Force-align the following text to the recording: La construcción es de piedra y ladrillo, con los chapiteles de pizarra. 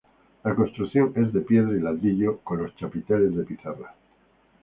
La 0.43 0.55
construcción 0.55 1.13
es 1.15 1.31
de 1.31 1.41
piedra 1.41 1.77
y 1.77 1.79
ladrillo, 1.79 2.39
con 2.39 2.63
los 2.63 2.75
chapiteles 2.75 3.35
de 3.35 3.43
pizarra. 3.43 3.93